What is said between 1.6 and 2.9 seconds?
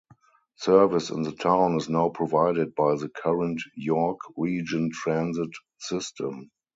is now provided